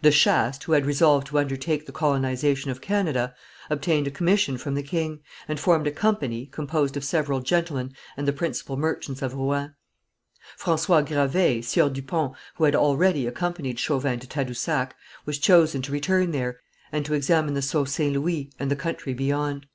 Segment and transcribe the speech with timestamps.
[0.00, 3.34] De Chastes, who had resolved to undertake the colonization of Canada,
[3.68, 8.26] obtained a commission from the king, and formed a company, composed of several gentlemen and
[8.26, 9.74] the principal merchants of Rouen.
[10.58, 14.92] François Gravé, Sieur du Pont, who had already accompanied Chauvin to Tadousac,
[15.26, 16.60] was chosen to return there
[16.90, 18.14] and to examine the Sault St.
[18.14, 19.66] Louis and the country beyond.